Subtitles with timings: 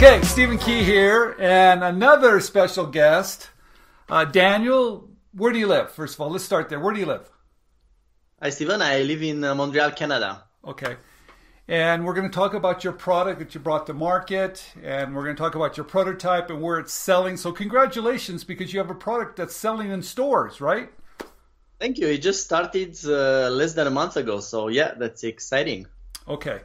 [0.00, 3.50] Okay, Stephen Key here, and another special guest,
[4.08, 5.10] uh, Daniel.
[5.32, 5.90] Where do you live?
[5.90, 6.78] First of all, let's start there.
[6.78, 7.28] Where do you live?
[8.40, 8.80] Hi, Stephen.
[8.80, 10.44] I live in uh, Montreal, Canada.
[10.64, 10.94] Okay.
[11.66, 15.24] And we're going to talk about your product that you brought to market, and we're
[15.24, 17.36] going to talk about your prototype and where it's selling.
[17.36, 20.92] So, congratulations because you have a product that's selling in stores, right?
[21.80, 22.06] Thank you.
[22.06, 24.38] It just started uh, less than a month ago.
[24.38, 25.88] So, yeah, that's exciting.
[26.28, 26.60] Okay.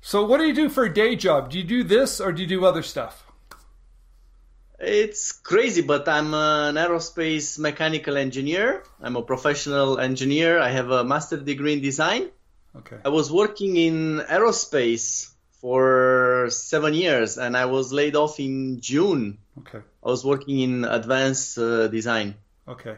[0.00, 1.50] So, what do you do for a day job?
[1.50, 3.24] Do you do this or do you do other stuff?
[4.78, 8.84] It's crazy, but I'm an aerospace mechanical engineer.
[9.00, 10.60] I'm a professional engineer.
[10.60, 12.28] I have a master's degree in design.
[12.76, 12.98] Okay.
[13.04, 19.38] I was working in aerospace for seven years and I was laid off in June.
[19.60, 19.80] Okay.
[20.04, 22.34] I was working in advanced uh, design.
[22.68, 22.96] Okay.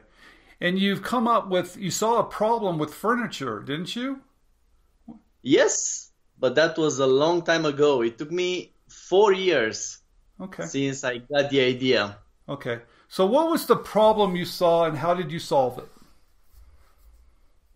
[0.60, 4.20] And you've come up with, you saw a problem with furniture, didn't you?
[5.42, 6.07] Yes,
[6.38, 8.02] but that was a long time ago.
[8.02, 10.00] It took me four years
[10.40, 10.66] Okay.
[10.66, 12.18] since I got the idea.
[12.48, 12.80] Okay.
[13.08, 15.88] So, what was the problem you saw and how did you solve it?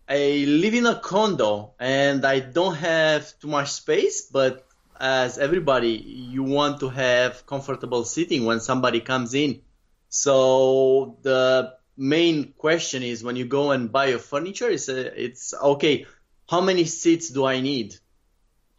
[0.07, 4.65] I live in a condo and I don't have too much space, but
[4.99, 9.61] as everybody, you want to have comfortable sitting when somebody comes in.
[10.09, 15.53] So the main question is when you go and buy a furniture, it's, a, it's
[15.53, 16.05] okay,
[16.49, 17.95] how many seats do I need?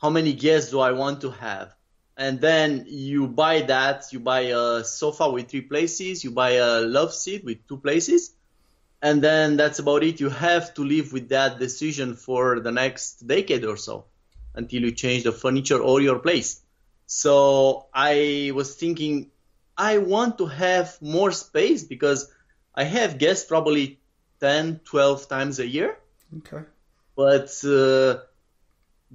[0.04, 1.74] How many guests do I want to have?
[2.14, 6.82] And then you buy that, you buy a sofa with three places, you buy a
[6.82, 8.34] love seat with two places
[9.00, 10.20] and then that's about it.
[10.20, 14.04] You have to live with that decision for the next decade or so
[14.54, 16.60] until you change the furniture or your place.
[17.06, 19.30] So I was thinking,
[19.74, 22.30] I want to have more space because
[22.74, 24.00] I have guests probably
[24.40, 25.96] 10, 12 times a year,
[26.40, 26.62] Okay.
[27.16, 28.18] but uh,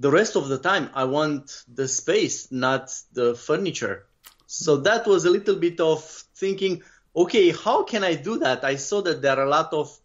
[0.00, 4.06] the rest of the time I want the space, not the furniture.
[4.46, 6.02] So that was a little bit of
[6.34, 6.82] thinking,
[7.14, 8.64] okay, how can I do that?
[8.64, 9.96] I saw that there are a lot of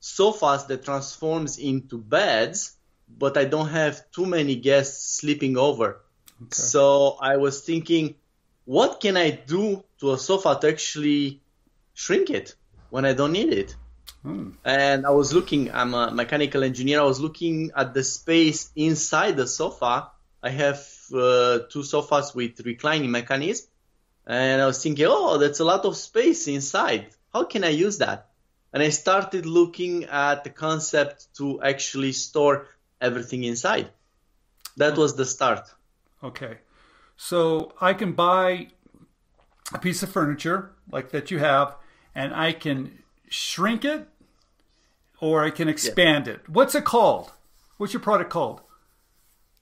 [0.00, 2.76] sofas that transforms into beds,
[3.08, 6.02] but I don't have too many guests sleeping over.
[6.52, 8.16] So I was thinking,
[8.66, 11.40] what can I do to a sofa to actually
[11.94, 12.54] shrink it
[12.90, 13.74] when I don't need it?
[14.28, 14.50] Hmm.
[14.62, 19.38] And I was looking, I'm a mechanical engineer, I was looking at the space inside
[19.38, 20.10] the sofa.
[20.42, 23.68] I have uh, two sofas with reclining mechanism.
[24.26, 27.06] And I was thinking, oh, that's a lot of space inside.
[27.32, 28.28] How can I use that?
[28.70, 32.66] And I started looking at the concept to actually store
[33.00, 33.88] everything inside.
[34.76, 35.70] That was the start.
[36.22, 36.58] Okay.
[37.16, 38.68] So, I can buy
[39.72, 41.76] a piece of furniture like that you have,
[42.14, 42.98] and I can
[43.30, 44.06] shrink it
[45.20, 46.48] or I can expand it.
[46.48, 47.32] What's it called?
[47.76, 48.60] What's your product called?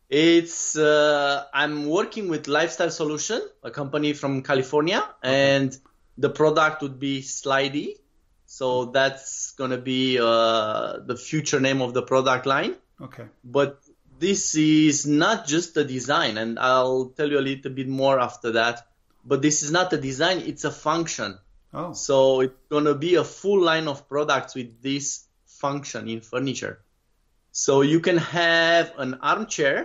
[0.09, 5.77] It's uh, I'm working with Lifestyle Solution, a company from California, and
[6.17, 7.97] the product would be Slidey.
[8.47, 12.77] So that's gonna be uh, the future name of the product line.
[13.00, 13.25] Okay.
[13.43, 13.83] But
[14.19, 18.53] this is not just a design, and I'll tell you a little bit more after
[18.53, 18.87] that.
[19.25, 21.38] But this is not a design; it's a function.
[21.75, 21.93] Oh.
[21.93, 25.25] So it's gonna be a full line of products with this
[25.66, 26.75] function in furniture.
[27.53, 29.78] So you can have an armchair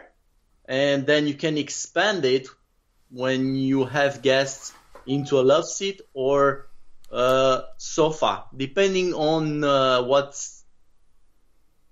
[0.68, 2.48] and then you can expand it
[3.10, 4.74] when you have guests
[5.06, 6.68] into a love seat or
[7.12, 10.32] a sofa, depending on uh, what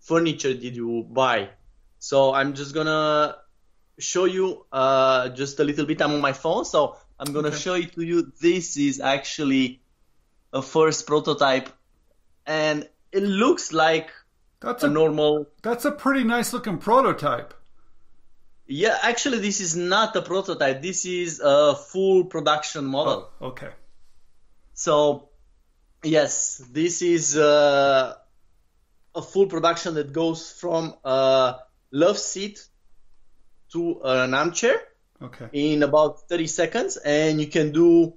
[0.01, 1.49] furniture did you buy.
[1.99, 3.35] So I'm just gonna
[3.97, 6.01] show you uh, just a little bit.
[6.01, 7.57] I'm on my phone, so I'm gonna Okay.
[7.65, 8.31] show it to you.
[8.41, 9.81] This is actually
[10.53, 11.69] a first prototype,
[12.45, 14.09] and it looks like
[14.59, 17.53] That's a a normal that's a pretty nice looking prototype.
[18.71, 20.81] Yeah, actually, this is not a prototype.
[20.83, 23.31] This is a full production model.
[23.41, 23.71] Okay.
[24.73, 25.29] So,
[26.03, 28.13] yes, this is uh,
[29.15, 31.55] a full production that goes from a
[31.91, 32.63] love seat
[33.73, 34.79] to an armchair
[35.21, 35.49] Okay.
[35.51, 38.13] in about 30 seconds, and you can do,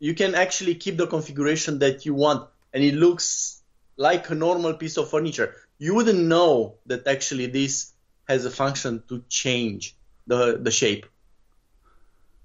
[0.00, 3.62] you can actually keep the configuration that you want, and it looks
[3.96, 5.54] like a normal piece of furniture.
[5.78, 7.92] You wouldn't know that actually this
[8.28, 9.96] has a function to change
[10.26, 11.06] the the shape.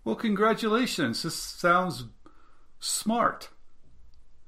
[0.04, 1.24] Well, congratulations.
[1.24, 2.06] This sounds
[2.80, 3.50] smart.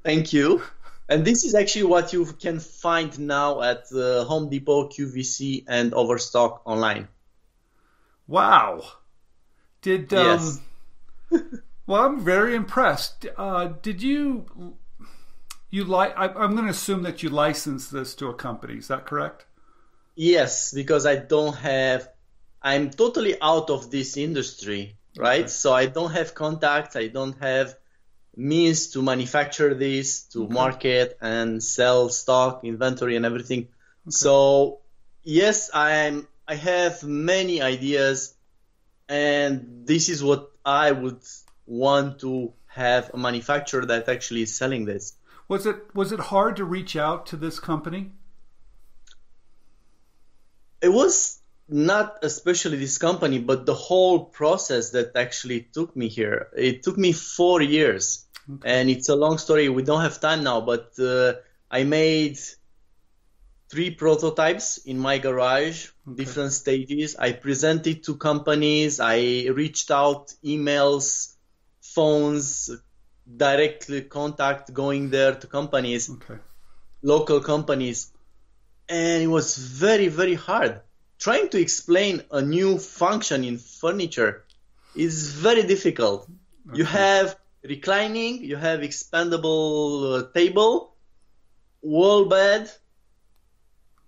[0.03, 0.63] Thank you.
[1.09, 5.93] And this is actually what you can find now at uh, Home Depot, QVC, and
[5.93, 7.09] Overstock online.
[8.27, 8.83] Wow.
[9.81, 10.59] Did um, Yes.
[11.85, 13.25] well, I'm very impressed.
[13.37, 14.45] Uh, did you
[15.71, 16.13] you like?
[16.17, 18.75] I'm going to assume that you license this to a company.
[18.77, 19.45] Is that correct?
[20.15, 22.07] Yes, because I don't have,
[22.61, 24.97] I'm totally out of this industry.
[25.17, 25.41] right?
[25.41, 25.47] Okay.
[25.47, 27.75] So I don't have contacts, I don't have
[28.35, 30.53] means to manufacture this, to okay.
[30.53, 33.59] market and sell stock, inventory, and everything.
[33.61, 34.11] Okay.
[34.11, 34.79] So
[35.23, 36.27] yes, I'm.
[36.47, 38.33] I have many ideas,
[39.07, 41.21] and this is what I would
[41.65, 45.13] want to have a manufacturer that actually is selling this.
[45.51, 48.13] Was it was it hard to reach out to this company?
[50.81, 56.47] It was not especially this company, but the whole process that actually took me here.
[56.55, 58.71] It took me four years, okay.
[58.75, 59.67] and it's a long story.
[59.67, 61.33] We don't have time now, but uh,
[61.69, 62.39] I made
[63.67, 66.23] three prototypes in my garage, okay.
[66.23, 67.17] different stages.
[67.17, 69.01] I presented to companies.
[69.01, 71.33] I reached out, emails,
[71.81, 72.71] phones,
[73.37, 76.39] directly contact going there to companies, okay.
[77.01, 78.11] local companies,
[78.89, 80.81] and it was very very hard
[81.21, 84.43] trying to explain a new function in furniture
[84.95, 86.27] is very difficult.
[86.67, 86.79] Okay.
[86.79, 90.95] You have reclining, you have expandable uh, table,
[91.81, 92.71] wall bed,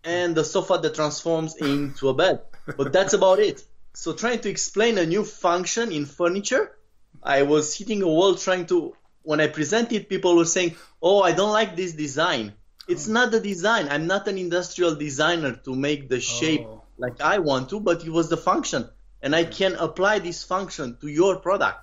[0.03, 2.41] and the sofa that transforms into a bed.
[2.77, 3.63] But that's about it.
[3.93, 6.75] So trying to explain a new function in furniture,
[7.21, 11.31] I was hitting a wall trying to when I presented people were saying, "Oh, I
[11.31, 12.53] don't like this design."
[12.87, 13.13] It's oh.
[13.13, 13.87] not the design.
[13.89, 18.05] I'm not an industrial designer to make the shape oh like I want to, but
[18.05, 18.89] it was the function,
[19.21, 21.79] and I can apply this function to your product.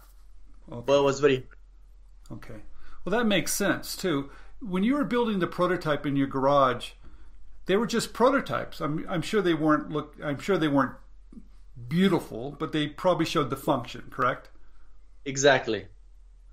[0.71, 0.83] Okay.
[0.87, 1.47] But it was very
[2.31, 2.61] okay.
[3.05, 4.31] Well, that makes sense too.
[4.61, 6.91] When you were building the prototype in your garage,
[7.67, 8.81] they were just prototypes.
[8.81, 10.17] I'm, I'm sure they weren't look.
[10.23, 10.95] I'm sure they weren't
[11.89, 14.05] beautiful, but they probably showed the function.
[14.11, 14.51] Correct?
[15.25, 15.87] Exactly.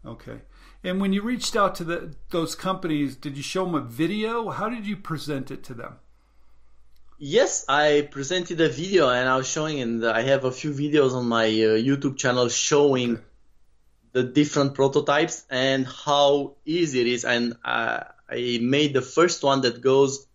[0.06, 0.40] Okay.
[0.88, 4.50] And when you reached out to the, those companies, did you show them a video?
[4.50, 5.98] How did you present it to them?
[7.20, 11.12] Yes, I presented a video and I was showing, and I have a few videos
[11.14, 13.24] on my uh, YouTube channel showing okay.
[14.14, 17.26] the different prototypes and how easy it is.
[17.26, 20.26] And uh, I made the first one that goes,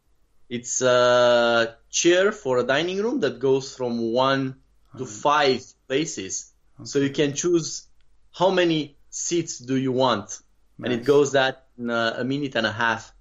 [0.51, 4.57] it's a chair for a dining room that goes from one
[4.99, 6.53] to five places.
[6.79, 6.85] Okay.
[6.85, 7.87] So you can choose
[8.33, 10.41] how many seats do you want,
[10.79, 10.91] nice.
[10.91, 13.12] and it goes that in a, a, minute and a half.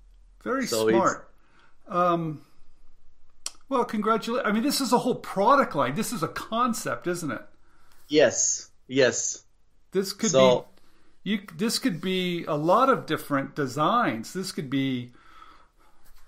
[0.43, 1.29] Very so smart.
[1.87, 2.41] Um,
[3.69, 4.47] well, congratulations.
[4.47, 5.93] I mean, this is a whole product line.
[5.93, 7.41] This is a concept, isn't it?
[8.07, 8.69] Yes.
[8.87, 9.43] Yes.
[9.91, 10.65] This could so, be
[11.23, 14.33] you this could be a lot of different designs.
[14.33, 15.11] This could be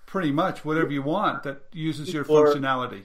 [0.06, 3.04] pretty much whatever you want that uses your for, functionality.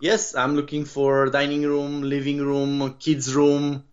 [0.00, 3.84] Yes, I'm looking for dining room, living room, kids room,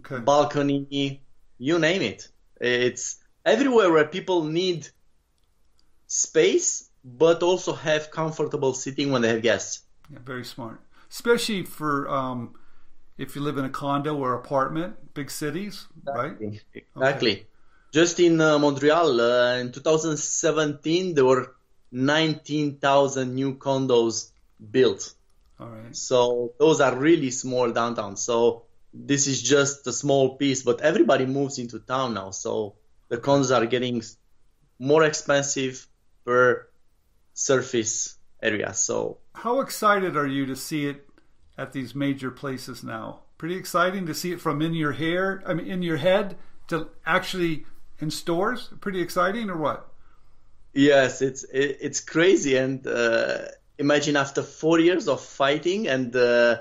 [0.00, 0.22] okay.
[0.22, 1.22] balcony,
[1.58, 2.28] you name it.
[2.60, 4.88] It's everywhere where people need
[6.06, 9.82] space but also have comfortable seating when they have guests.
[10.10, 12.54] Yeah, very smart, especially for um,
[13.16, 16.46] if you live in a condo or apartment, big cities, exactly.
[16.46, 16.60] right?
[16.74, 17.32] Exactly.
[17.32, 17.46] Okay.
[17.92, 21.54] Just in uh, Montreal uh, in 2017, there were
[21.92, 24.30] 19,000 new condos
[24.70, 25.14] built.
[25.58, 25.96] All right.
[25.96, 28.16] So those are really small downtown.
[28.16, 28.65] So
[29.04, 32.30] this is just a small piece, but everybody moves into town now.
[32.30, 32.76] So
[33.08, 34.02] the condos are getting
[34.78, 35.86] more expensive
[36.24, 36.66] per
[37.34, 38.72] surface area.
[38.74, 41.08] So, how excited are you to see it
[41.58, 43.20] at these major places now?
[43.38, 46.36] Pretty exciting to see it from in your hair, I mean, in your head
[46.68, 47.66] to actually
[47.98, 48.70] in stores.
[48.80, 49.88] Pretty exciting, or what?
[50.72, 53.38] Yes, it's it, it's crazy, and uh,
[53.78, 56.14] imagine after four years of fighting and.
[56.16, 56.56] Uh,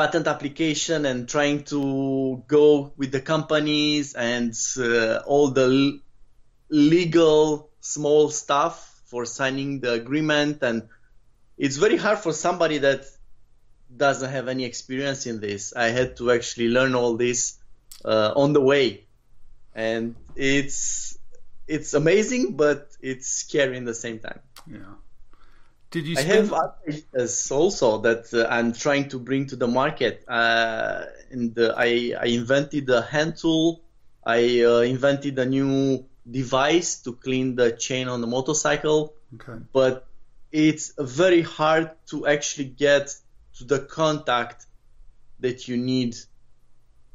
[0.00, 5.98] patent application and trying to go with the companies and uh, all the l-
[6.70, 10.62] legal small stuff for signing the agreement.
[10.62, 10.88] And
[11.58, 13.04] it's very hard for somebody that
[13.94, 15.74] doesn't have any experience in this.
[15.76, 17.58] I had to actually learn all this
[18.02, 19.04] uh, on the way.
[19.74, 21.18] And it's
[21.68, 24.40] it's amazing but it's scary in the same time.
[24.66, 24.94] Yeah
[25.90, 26.30] did you spend...
[26.30, 26.52] i have
[26.88, 32.26] ideas also that uh, i'm trying to bring to the market uh, and I, I
[32.26, 33.82] invented a hand tool
[34.24, 39.14] i uh, invented a new device to clean the chain on the motorcycle.
[39.34, 39.62] Okay.
[39.72, 40.06] But
[40.52, 43.14] it's very hard to actually get
[43.58, 44.66] to the contact
[45.40, 46.16] that you need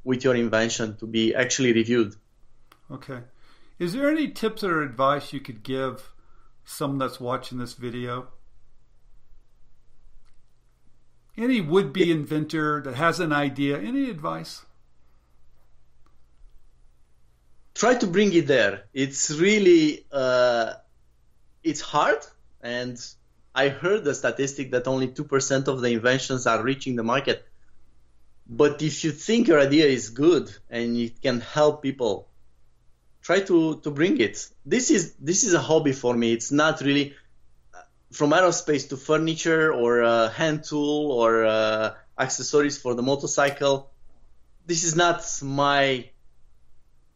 [0.04, 2.16] with your invention to be actually reviewed.
[2.92, 3.20] Okay.
[3.80, 6.14] Is there any tips or advice you could give
[6.64, 8.28] someone that's watching this video?
[11.38, 14.66] Any would be inventor that has an idea, any advice?
[17.76, 18.86] try to bring it there.
[18.94, 20.74] It's really uh,
[21.64, 22.26] it's hard,
[22.62, 22.98] and
[23.54, 27.46] I heard the statistic that only two percent of the inventions are reaching the market.
[28.48, 32.30] But if you think your idea is good and it can help people,
[33.22, 34.48] try to, to bring it.
[34.66, 36.32] This is this is a hobby for me.
[36.32, 37.16] It's not really
[38.12, 43.92] from aerospace to furniture or a hand tool or uh, accessories for the motorcycle.
[44.66, 46.10] This is not my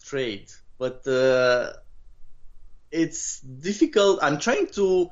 [0.04, 1.74] trade, but uh,
[2.92, 4.20] it's difficult.
[4.22, 5.10] I'm trying to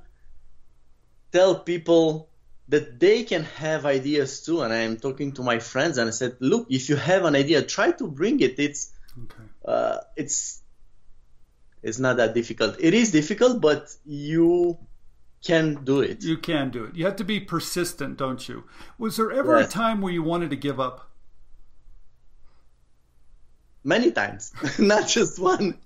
[1.32, 2.30] tell people
[2.70, 4.62] that they can have ideas too.
[4.62, 7.62] And I'm talking to my friends and I said, look, if you have an idea,
[7.62, 8.60] try to bring it.
[8.60, 9.44] It's okay.
[9.66, 10.62] uh, it's
[11.84, 12.78] it's not that difficult.
[12.80, 14.78] It is difficult, but you
[15.46, 16.24] can do it.
[16.24, 16.96] You can do it.
[16.96, 18.64] You have to be persistent, don't you?
[18.98, 19.70] Was there ever yes.
[19.70, 21.08] a time where you wanted to give up?
[23.88, 25.80] many times, not just one.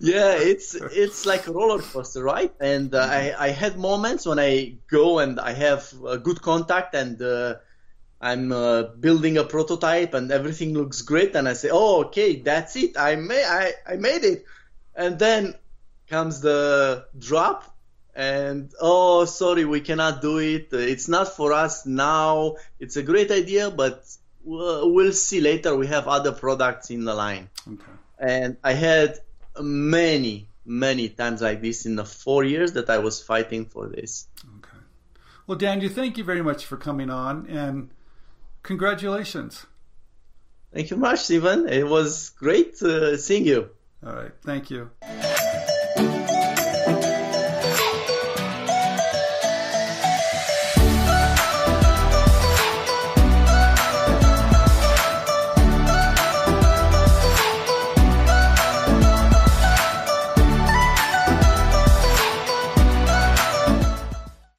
[0.00, 2.52] yeah, it's it's like a roller coaster, right?
[2.58, 6.94] And uh, I I had moments when I go and I have a good contact
[6.94, 7.56] and uh,
[8.20, 12.74] I'm uh, building a prototype and everything looks great, and I say, oh okay, that's
[12.76, 14.44] it, I made I I made it,
[14.96, 15.54] and then
[16.08, 17.68] comes the drop.
[18.14, 20.68] And oh, sorry, we cannot do it.
[20.72, 22.56] It's not for us now.
[22.78, 24.04] It's a great idea, but
[24.44, 25.74] we'll see later.
[25.76, 27.48] We have other products in the line.
[27.66, 27.82] Okay.
[28.18, 29.18] And I had
[29.58, 34.26] many, many times like this in the four years that I was fighting for this.
[34.58, 34.78] Okay.
[35.46, 37.90] Well, Daniel, thank you very much for coming on and
[38.62, 39.66] congratulations.
[40.72, 41.68] Thank you much, Stephen.
[41.68, 43.70] It was great uh, seeing you.
[44.04, 44.32] All right.
[44.42, 44.90] Thank you.